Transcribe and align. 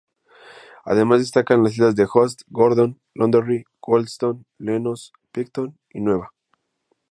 Además 0.83 1.19
destacan 1.19 1.61
las 1.61 1.73
islas 1.73 1.95
de 1.95 2.07
Hoste, 2.11 2.43
Gordon, 2.47 2.99
Londonderry, 3.13 3.65
Wollaston, 3.85 4.47
Lenox, 4.57 5.11
Picton 5.31 5.77
y 5.93 5.99
Nueva. 6.01 6.31